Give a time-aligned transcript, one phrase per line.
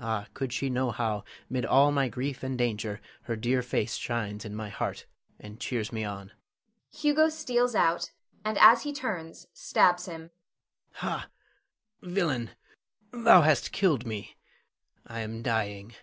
[0.00, 4.44] Ah, could she know how, 'mid all my grief and danger, her dear face shines
[4.44, 5.06] in my heart,
[5.38, 6.32] and cheers me on.
[6.90, 8.10] [Hugo steals out,
[8.44, 10.32] and as he turns, stabs him.]
[10.94, 11.28] Ha,
[12.02, 12.50] villain,
[13.12, 14.36] thou hast killed me!
[15.06, 15.94] I am dying!